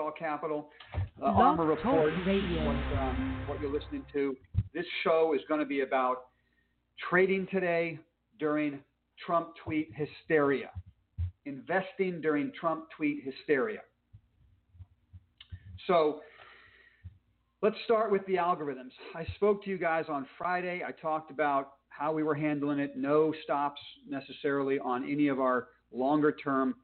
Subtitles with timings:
[0.00, 0.70] All Capital.
[1.22, 2.66] Uh, ARMR Report Radio.
[2.66, 4.36] What, um, what you're listening to.
[4.74, 6.24] This show is going to be about
[7.08, 8.00] trading today
[8.40, 8.80] during
[9.24, 10.70] Trump tweet hysteria,
[11.46, 13.82] investing during Trump tweet hysteria.
[15.86, 16.22] So
[17.62, 18.90] let's start with the algorithms.
[19.14, 20.82] I spoke to you guys on Friday.
[20.84, 22.96] I talked about how we were handling it.
[22.96, 26.74] No stops necessarily on any of our longer term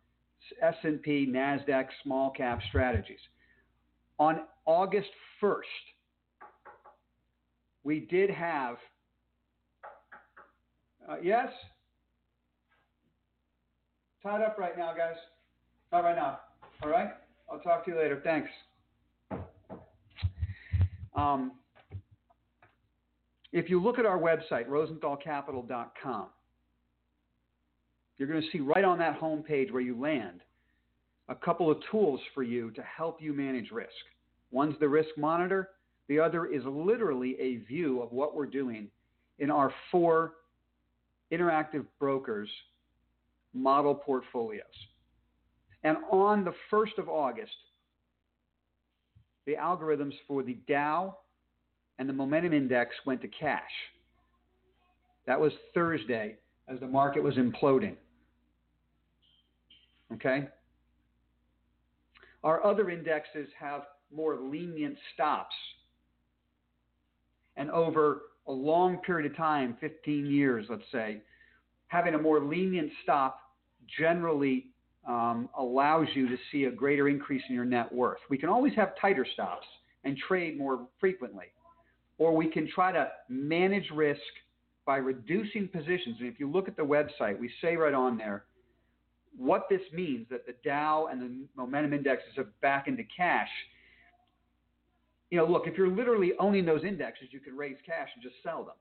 [0.63, 3.21] S&P, Nasdaq small cap strategies.
[4.19, 5.11] On August
[5.43, 5.63] 1st,
[7.85, 8.77] we did have
[11.11, 11.49] uh, yes.
[14.23, 15.17] Tied up right now, guys.
[15.91, 16.41] Not right now.
[16.83, 17.11] All right.
[17.51, 18.21] I'll talk to you later.
[18.23, 18.49] Thanks.
[21.17, 21.53] Um,
[23.53, 26.27] if you look at our website, rosenthalcapital.com,
[28.21, 30.43] you're going to see right on that home page where you land
[31.31, 33.89] a couple of tools for you to help you manage risk.
[34.51, 35.71] One's the risk monitor,
[36.07, 38.89] the other is literally a view of what we're doing
[39.39, 40.35] in our four
[41.33, 42.51] interactive brokers
[43.55, 44.67] model portfolios.
[45.83, 47.51] And on the 1st of August,
[49.47, 51.17] the algorithms for the Dow
[51.99, 53.63] and the momentum index went to cash.
[55.27, 56.37] That was Thursday
[56.69, 57.97] as the market was imploding.
[60.15, 60.49] Okay?
[62.43, 63.83] Our other indexes have
[64.15, 65.55] more lenient stops.
[67.57, 71.23] And over a long period of time, 15 years, let's say,
[71.89, 73.41] having a more lenient stop
[73.99, 74.67] generally
[75.07, 78.19] um, allows you to see a greater increase in your net worth.
[78.29, 79.67] We can always have tighter stops
[80.05, 81.47] and trade more frequently,
[82.19, 84.21] or we can try to manage risk
[84.87, 86.17] by reducing positions.
[86.21, 88.45] And if you look at the website, we say right on there
[89.41, 93.49] what this means that the Dow and the momentum indexes are back into cash.
[95.31, 98.35] You know, look, if you're literally owning those indexes, you can raise cash and just
[98.43, 98.75] sell them.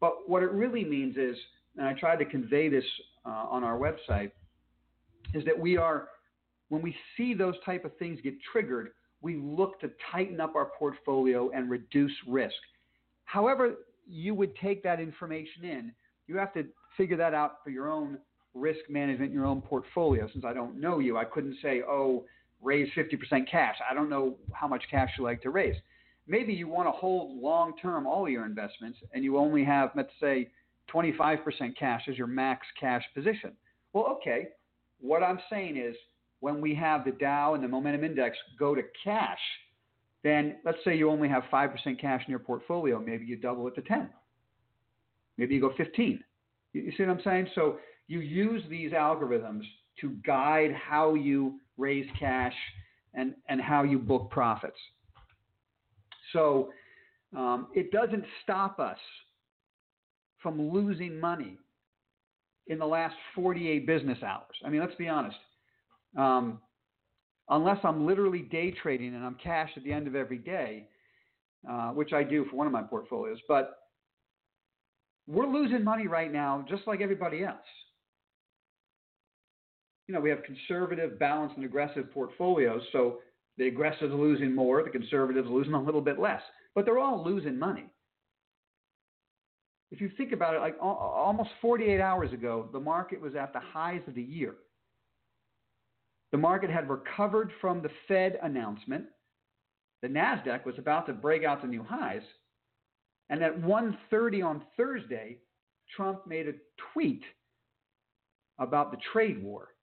[0.00, 1.36] But what it really means is,
[1.76, 2.84] and I tried to convey this
[3.26, 4.30] uh, on our website,
[5.34, 6.08] is that we are,
[6.70, 10.70] when we see those type of things get triggered, we look to tighten up our
[10.78, 12.54] portfolio and reduce risk.
[13.24, 13.74] However,
[14.08, 15.92] you would take that information in,
[16.28, 16.64] you have to
[16.96, 18.18] figure that out for your own
[18.58, 20.28] risk management in your own portfolio.
[20.32, 22.24] Since I don't know you, I couldn't say, oh,
[22.62, 23.76] raise 50% cash.
[23.88, 25.76] I don't know how much cash you like to raise.
[26.26, 30.12] Maybe you want to hold long term all your investments and you only have, let's
[30.20, 30.50] say,
[30.92, 31.38] 25%
[31.78, 33.52] cash as your max cash position.
[33.92, 34.48] Well, okay,
[35.00, 35.94] what I'm saying is
[36.40, 39.38] when we have the Dow and the momentum index go to cash,
[40.22, 43.74] then let's say you only have 5% cash in your portfolio, maybe you double it
[43.76, 44.08] to 10.
[45.36, 46.22] Maybe you go 15.
[46.72, 47.48] You, see what I'm saying?
[47.54, 49.62] So you use these algorithms
[50.00, 52.54] to guide how you raise cash
[53.14, 54.78] and, and how you book profits.
[56.32, 56.70] So
[57.36, 58.98] um, it doesn't stop us
[60.42, 61.58] from losing money
[62.66, 64.56] in the last 48 business hours.
[64.64, 65.36] I mean, let's be honest.
[66.16, 66.60] Um,
[67.48, 70.86] unless I'm literally day trading and I'm cash at the end of every day,
[71.68, 73.78] uh, which I do for one of my portfolios, but
[75.26, 77.56] we're losing money right now just like everybody else.
[80.08, 83.18] You know, we have conservative, balanced, and aggressive portfolios, so
[83.58, 86.42] the aggressives are losing more, the conservatives are losing a little bit less,
[86.74, 87.84] but they're all losing money
[89.90, 93.60] if you think about it, like almost 48 hours ago, the market was at the
[93.60, 94.54] highs of the year.
[96.30, 99.06] The market had recovered from the Fed announcement.
[100.02, 102.22] The Nasdaq was about to break out to new highs,
[103.30, 105.38] and at 1:30 on Thursday,
[105.96, 106.54] Trump made a
[106.92, 107.24] tweet
[108.58, 109.74] about the trade war.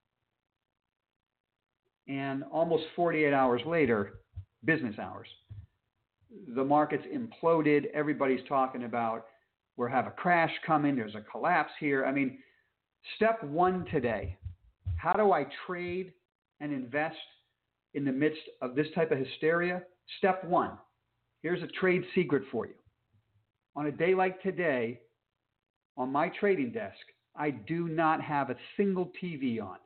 [2.08, 4.20] And almost 48 hours later,
[4.64, 5.28] business hours,
[6.56, 7.86] the market's imploded.
[7.94, 9.26] Everybody's talking about
[9.78, 12.06] we have a crash coming, there's a collapse here.
[12.06, 12.38] I mean,
[13.16, 14.38] step one today
[14.98, 16.14] how do I trade
[16.62, 17.16] and invest
[17.94, 19.84] in the midst of this type of hysteria?
[20.18, 20.72] Step one
[21.42, 22.74] here's a trade secret for you.
[23.76, 25.00] On a day like today,
[25.96, 26.98] on my trading desk,
[27.36, 29.78] I do not have a single TV on.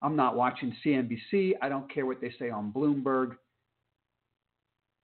[0.00, 1.54] I'm not watching CNBC.
[1.60, 3.36] I don't care what they say on Bloomberg.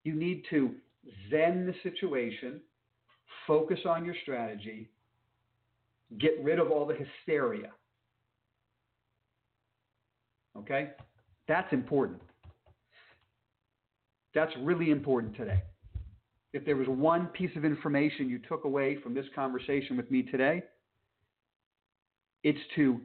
[0.05, 0.75] You need to
[1.31, 2.61] zen the situation
[3.46, 4.88] focus on your strategy,
[6.19, 7.70] get rid of all the hysteria.
[10.56, 10.91] Okay?
[11.49, 12.20] That's important.
[14.35, 15.62] That's really important today.
[16.52, 20.23] If there was one piece of information you took away from this conversation with me
[20.23, 20.62] today,
[22.43, 23.00] it's to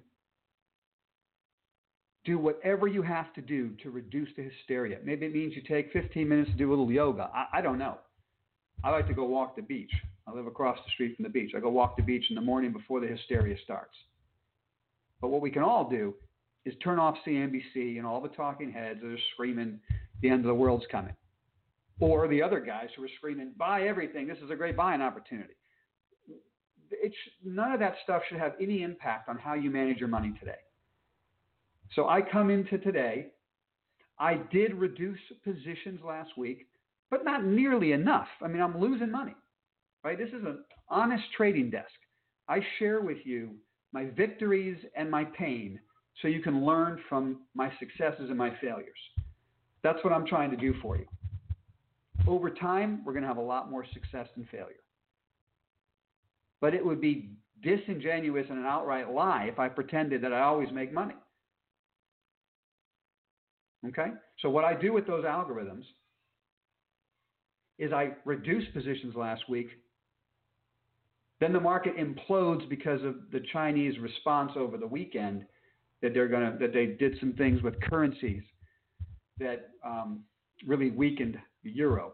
[2.30, 5.00] do whatever you have to do to reduce the hysteria.
[5.04, 7.28] Maybe it means you take 15 minutes to do a little yoga.
[7.34, 7.98] I, I don't know.
[8.84, 9.92] I like to go walk the beach.
[10.28, 11.54] I live across the street from the beach.
[11.58, 13.96] I go walk the beach in the morning before the hysteria starts.
[15.22, 16.14] But what we can all do
[16.66, 19.80] is turn off CNBC and all the talking heads that are screaming
[20.22, 21.16] the end of the world's coming.
[22.00, 24.28] Or the other guys who are screaming, buy everything.
[24.28, 25.56] This is a great buying opportunity.
[26.92, 30.34] It's, none of that stuff should have any impact on how you manage your money
[30.40, 30.60] today.
[31.96, 33.28] So I come into today.
[34.20, 36.68] I did reduce positions last week,
[37.10, 38.28] but not nearly enough.
[38.42, 39.36] I mean, I'm losing money,
[40.04, 40.18] right?
[40.18, 41.88] This is an honest trading desk.
[42.48, 43.52] I share with you
[43.92, 45.80] my victories and my pain
[46.22, 49.00] so you can learn from my successes and my failures.
[49.84, 51.06] That's what I'm trying to do for you.
[52.28, 54.84] Over time, we're going to have a lot more success than failure.
[56.60, 57.30] But it would be
[57.64, 61.16] disingenuous and an outright lie if I pretended that I always make money.
[63.88, 64.08] Okay?
[64.42, 65.84] So, what I do with those algorithms
[67.78, 69.70] is I reduce positions last week.
[71.40, 75.46] Then the market implodes because of the Chinese response over the weekend
[76.02, 78.44] that they're to that they did some things with currencies
[79.40, 80.22] that um,
[80.68, 82.14] really weakened the euro,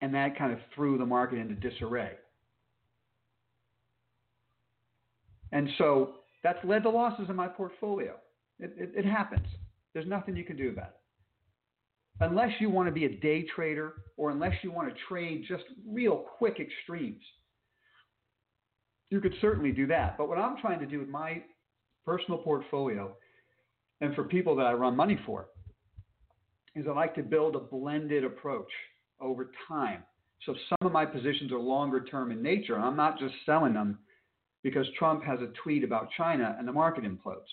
[0.00, 2.12] and that kind of threw the market into disarray.
[5.52, 8.14] And so that's led to losses in my portfolio.
[8.60, 9.46] It, it, it happens.
[9.94, 10.96] There's nothing you can do about it.
[12.20, 15.64] Unless you want to be a day trader or unless you want to trade just
[15.86, 17.22] real quick extremes,
[19.08, 20.18] you could certainly do that.
[20.18, 21.42] But what I'm trying to do with my
[22.04, 23.16] personal portfolio
[24.00, 25.48] and for people that I run money for
[26.74, 28.70] is I like to build a blended approach
[29.20, 30.02] over time.
[30.46, 32.78] So some of my positions are longer term in nature.
[32.78, 33.98] I'm not just selling them
[34.62, 37.48] because Trump has a tweet about China and the market implodes.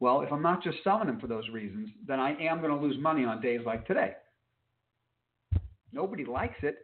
[0.00, 2.86] Well, if I'm not just selling them for those reasons, then I am going to
[2.86, 4.14] lose money on days like today.
[5.92, 6.78] Nobody likes it,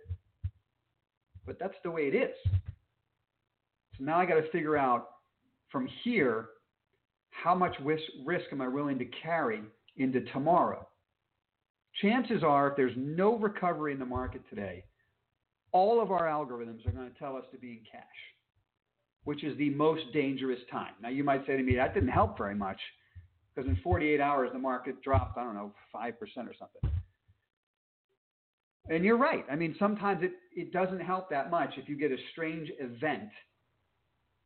[1.47, 2.35] but that's the way it is.
[3.97, 5.09] So now I got to figure out
[5.71, 6.49] from here
[7.31, 9.63] how much risk, am I willing to carry
[9.97, 10.87] into tomorrow.
[12.03, 14.85] Chances are, if there's no recovery in the market today,
[15.73, 18.05] all of our algorithms are going to tell us to be in cash,
[19.25, 20.93] which is the most dangerous time.
[21.03, 22.79] Now, you might say to me, that didn't help very much
[23.57, 26.91] because in 48 hours the market dropped, I don't know, 5% or something.
[28.89, 29.45] And you're right.
[29.51, 33.31] I mean, sometimes it, it doesn't help that much if you get a strange event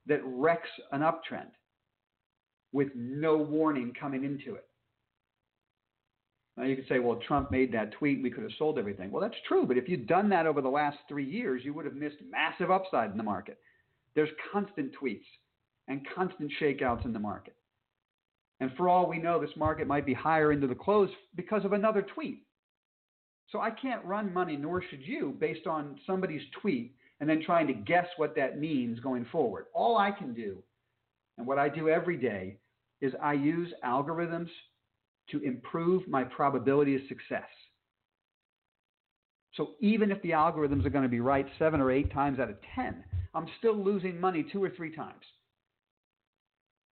[0.06, 1.50] that wrecks an uptrend
[2.72, 4.64] with no warning coming into it.
[6.56, 9.10] Now you could say, well, Trump made that tweet, we could have sold everything.
[9.10, 11.84] Well, that's true, but if you'd done that over the last three years, you would
[11.84, 13.58] have missed massive upside in the market.
[14.14, 15.24] There's constant tweets
[15.88, 17.54] and constant shakeouts in the market.
[18.60, 21.72] And for all we know, this market might be higher into the close because of
[21.72, 22.44] another tweet.
[23.50, 27.66] So I can't run money, nor should you, based on somebody's tweet and then trying
[27.66, 29.66] to guess what that means going forward.
[29.74, 30.62] All I can do,
[31.36, 32.58] and what I do every day,
[33.00, 34.48] is I use algorithms
[35.30, 37.48] to improve my probability of success.
[39.54, 42.50] So even if the algorithms are going to be right seven or eight times out
[42.50, 43.04] of 10,
[43.34, 45.24] I'm still losing money two or three times.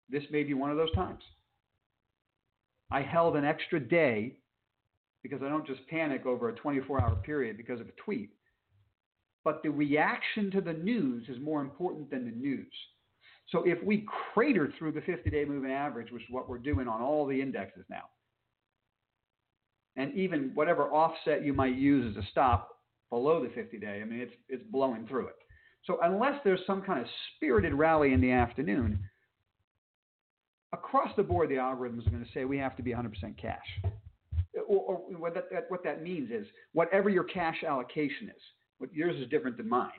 [0.08, 1.22] This may be one of those times.
[2.90, 4.36] I held an extra day
[5.22, 8.31] because I don't just panic over a 24 hour period because of a tweet.
[9.44, 12.72] But the reaction to the news is more important than the news.
[13.50, 16.88] So if we crater through the 50 day moving average, which is what we're doing
[16.88, 18.05] on all the indexes now,
[19.96, 22.70] and even whatever offset you might use as a stop
[23.10, 25.36] below the 50 day, I mean, it's, it's blowing through it.
[25.84, 28.98] So unless there's some kind of spirited rally in the afternoon,
[30.78, 33.58] across the board, the algorithms are going to say we have to be 100% cash.
[34.68, 38.42] Or, or what, that, that, what that means is whatever your cash allocation is,
[38.78, 39.90] what yours is different than mine.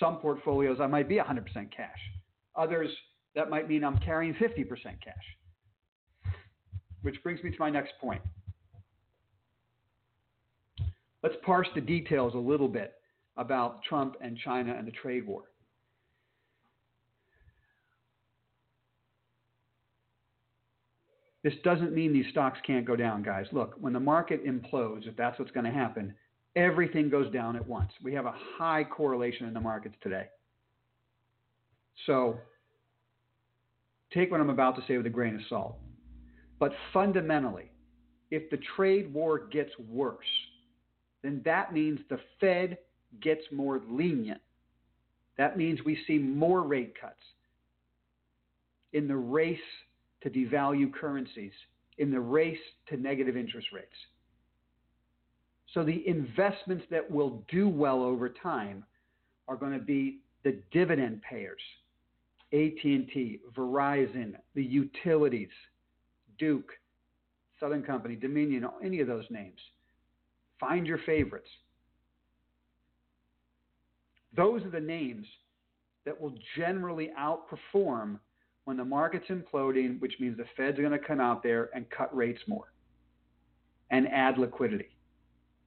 [0.00, 1.98] Some portfolios I might be 100% cash.
[2.56, 2.90] Others
[3.34, 6.34] that might mean I'm carrying 50% cash.
[7.02, 8.22] Which brings me to my next point.
[11.22, 12.94] Let's parse the details a little bit
[13.36, 15.42] about Trump and China and the trade war.
[21.46, 23.46] This doesn't mean these stocks can't go down, guys.
[23.52, 26.12] Look, when the market implodes, if that's what's going to happen,
[26.56, 27.92] everything goes down at once.
[28.02, 30.24] We have a high correlation in the markets today.
[32.04, 32.36] So
[34.12, 35.76] take what I'm about to say with a grain of salt.
[36.58, 37.70] But fundamentally,
[38.32, 40.26] if the trade war gets worse,
[41.22, 42.76] then that means the Fed
[43.22, 44.40] gets more lenient.
[45.38, 47.22] That means we see more rate cuts.
[48.92, 49.60] in the race
[50.22, 51.52] to devalue currencies,
[51.98, 52.58] in the race
[52.88, 53.86] to negative interest rates.
[55.72, 58.84] So the investments that will do well over time
[59.48, 61.60] are going to be the dividend payers,
[62.52, 65.48] AT&T, Verizon, the utilities,
[66.38, 66.70] Duke,
[67.58, 69.58] Southern Company, Dominion, any of those names.
[70.60, 71.48] Find your favorites.
[74.36, 75.26] Those are the names
[76.04, 78.18] that will generally outperform
[78.66, 82.14] when the market's imploding, which means the Fed's going to come out there and cut
[82.14, 82.72] rates more
[83.90, 84.88] and add liquidity.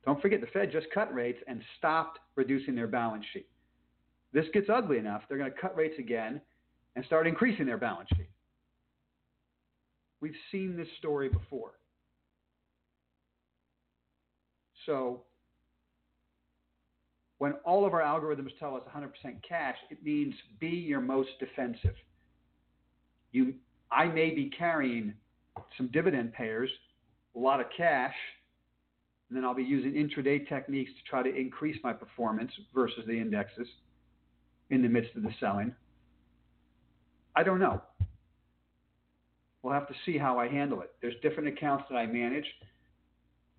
[0.05, 3.47] Don't forget, the Fed just cut rates and stopped reducing their balance sheet.
[4.33, 6.41] This gets ugly enough, they're going to cut rates again
[6.97, 8.29] and start increasing their balance sheet.
[10.19, 11.71] We've seen this story before.
[14.85, 15.21] So,
[17.37, 19.07] when all of our algorithms tell us 100%
[19.47, 21.95] cash, it means be your most defensive.
[23.31, 23.53] You,
[23.91, 25.13] I may be carrying
[25.77, 26.69] some dividend payers,
[27.35, 28.15] a lot of cash,
[29.29, 33.13] and then I'll be using intraday techniques to try to increase my performance versus the
[33.13, 33.67] indexes
[34.69, 35.73] in the midst of the selling.
[37.35, 37.81] I don't know.
[39.61, 40.91] We'll have to see how I handle it.
[41.01, 42.45] There's different accounts that I manage.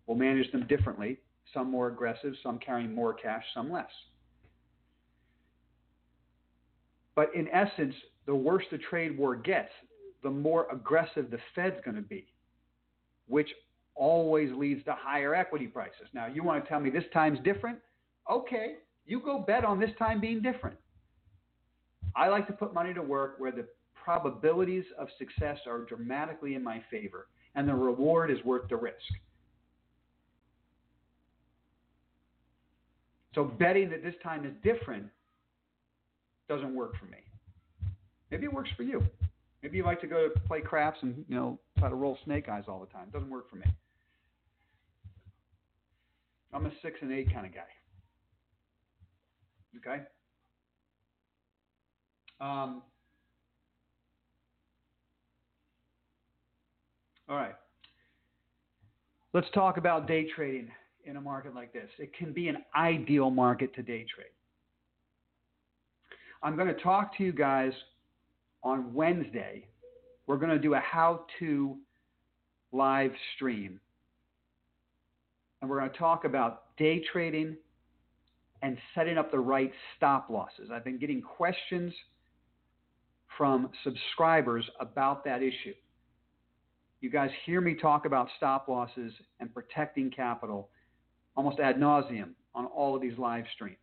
[0.06, 1.18] We'll manage them differently.
[1.54, 3.90] Some more aggressive, some carrying more cash, some less.
[7.20, 9.68] But in essence, the worse the trade war gets,
[10.22, 12.32] the more aggressive the Fed's going to be,
[13.26, 13.50] which
[13.94, 16.08] always leads to higher equity prices.
[16.14, 17.78] Now, you want to tell me this time's different?
[18.30, 20.78] Okay, you go bet on this time being different.
[22.16, 26.64] I like to put money to work where the probabilities of success are dramatically in
[26.64, 28.96] my favor and the reward is worth the risk.
[33.34, 35.08] So betting that this time is different
[36.50, 37.19] doesn't work for me.
[38.33, 39.02] Maybe it works for you.
[39.62, 42.49] Maybe you like to go to play craps and you know try to roll snake
[42.49, 43.04] eyes all the time.
[43.07, 43.66] It doesn't work for me.
[46.52, 47.61] I'm a six and eight kind of guy.
[49.78, 50.02] Okay.
[52.40, 52.83] Um,
[57.28, 57.54] all right.
[59.33, 60.69] Let's talk about day trading
[61.04, 61.88] in a market like this.
[62.00, 64.33] It can be an ideal market to day trade.
[66.42, 67.73] I'm going to talk to you guys
[68.62, 69.66] on Wednesday.
[70.26, 71.76] We're going to do a how to
[72.73, 73.80] live stream.
[75.61, 77.56] And we're going to talk about day trading
[78.62, 80.70] and setting up the right stop losses.
[80.73, 81.92] I've been getting questions
[83.37, 85.75] from subscribers about that issue.
[87.00, 90.68] You guys hear me talk about stop losses and protecting capital
[91.37, 93.76] almost ad nauseum on all of these live streams.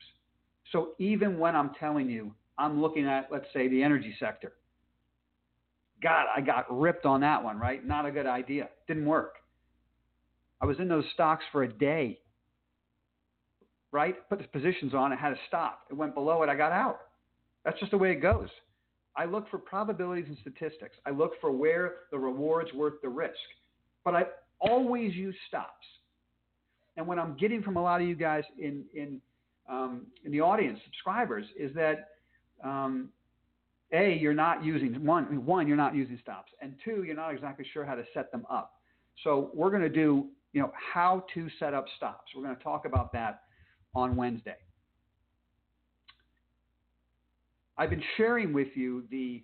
[0.72, 4.54] So even when I'm telling you I'm looking at, let's say, the energy sector,
[6.02, 7.86] God, I got ripped on that one, right?
[7.86, 8.70] Not a good idea.
[8.88, 9.36] Didn't work.
[10.62, 12.20] I was in those stocks for a day,
[13.92, 14.16] right?
[14.30, 15.82] Put the positions on, it had to stop.
[15.90, 17.00] It went below it, I got out.
[17.64, 18.50] That's just the way it goes.
[19.16, 20.96] I look for probabilities and statistics.
[21.06, 23.34] I look for where the reward's worth the risk.
[24.06, 24.24] But I
[24.60, 25.86] always use stops.
[26.96, 29.22] And what I'm getting from a lot of you guys in in
[29.70, 32.10] um, in the audience, subscribers, is that
[32.64, 33.10] um,
[33.94, 37.66] a you're not using one one you're not using stops, and two you're not exactly
[37.74, 38.74] sure how to set them up.
[39.24, 42.32] So we're going to do you know how to set up stops.
[42.36, 43.42] We're going to talk about that
[43.96, 44.58] on Wednesday.
[47.78, 49.44] I've been sharing with you the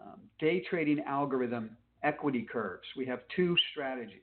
[0.00, 2.86] um, day trading algorithm equity curves.
[2.96, 4.20] We have two strategies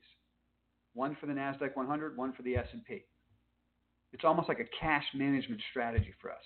[0.93, 3.05] one for the Nasdaq 100, one for the S&P.
[4.11, 6.43] It's almost like a cash management strategy for us.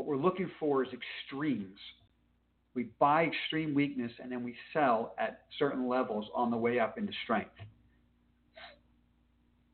[0.00, 1.78] What we're looking for is extremes.
[2.74, 6.96] We buy extreme weakness and then we sell at certain levels on the way up
[6.96, 7.50] into strength.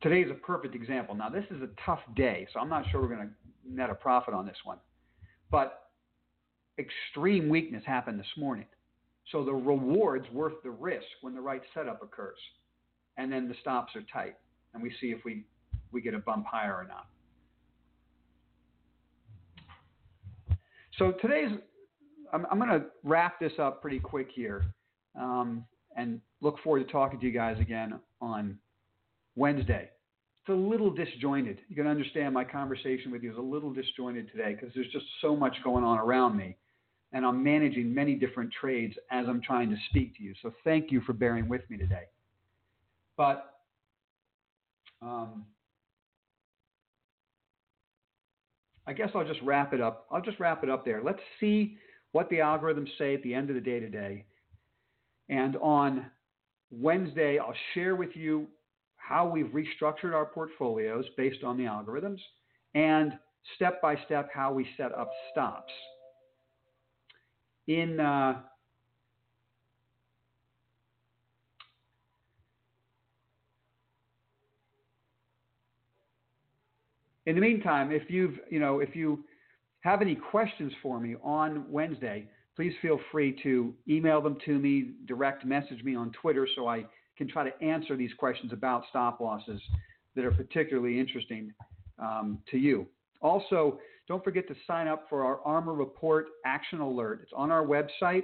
[0.01, 1.15] Today is a perfect example.
[1.15, 3.95] Now, this is a tough day, so I'm not sure we're going to net a
[3.95, 4.79] profit on this one.
[5.49, 5.91] But
[6.77, 8.65] extreme weakness happened this morning.
[9.31, 12.37] So the reward's worth the risk when the right setup occurs.
[13.15, 14.35] And then the stops are tight.
[14.73, 15.45] And we see if we,
[15.93, 17.07] we get a bump higher or not.
[20.97, 21.51] So today's,
[22.33, 24.65] I'm, I'm going to wrap this up pretty quick here
[25.19, 25.63] um,
[25.95, 28.57] and look forward to talking to you guys again on
[29.35, 29.89] Wednesday.
[30.41, 31.59] It's a little disjointed.
[31.69, 35.05] You can understand my conversation with you is a little disjointed today because there's just
[35.21, 36.57] so much going on around me
[37.13, 40.33] and I'm managing many different trades as I'm trying to speak to you.
[40.41, 42.05] So thank you for bearing with me today.
[43.15, 43.53] But
[45.01, 45.45] um,
[48.87, 50.07] I guess I'll just wrap it up.
[50.09, 51.01] I'll just wrap it up there.
[51.03, 51.77] Let's see
[52.13, 54.25] what the algorithms say at the end of the day today.
[55.29, 56.05] And on
[56.71, 58.47] Wednesday, I'll share with you
[58.95, 62.19] how we've restructured our portfolios based on the algorithms
[62.75, 63.13] and
[63.55, 65.71] step by step how we set up stops.
[67.67, 68.41] In uh,
[77.27, 79.23] in the meantime, if you've you know if you
[79.81, 84.93] have any questions for me on Wednesday, please feel free to email them to me,
[85.05, 86.85] direct message me on Twitter so I
[87.17, 89.61] can try to answer these questions about stop losses
[90.15, 91.53] that are particularly interesting
[91.99, 92.87] um, to you.
[93.21, 97.19] Also, don't forget to sign up for our ARMR Report Action Alert.
[97.23, 98.23] It's on our website.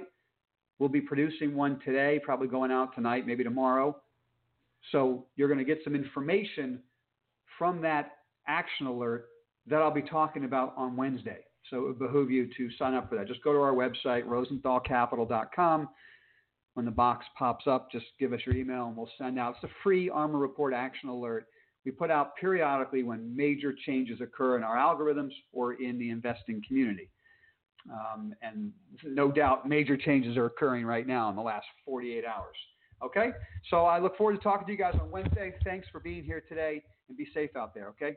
[0.78, 3.96] We'll be producing one today, probably going out tonight, maybe tomorrow.
[4.92, 6.80] So you're going to get some information
[7.58, 8.12] from that
[8.46, 9.26] action alert
[9.66, 11.38] that I'll be talking about on Wednesday.
[11.70, 13.26] So it would behoove you to sign up for that.
[13.26, 15.88] Just go to our website, rosenthalcapital.com.
[16.74, 19.54] When the box pops up, just give us your email and we'll send out.
[19.62, 21.46] It's a free ARMR Report Action Alert
[21.84, 26.62] we put out periodically when major changes occur in our algorithms or in the investing
[26.66, 27.10] community.
[27.90, 28.72] Um, and
[29.04, 32.56] no doubt major changes are occurring right now in the last 48 hours.
[33.04, 33.32] Okay?
[33.68, 35.52] So I look forward to talking to you guys on Wednesday.
[35.62, 38.14] Thanks for being here today and be safe out there, okay?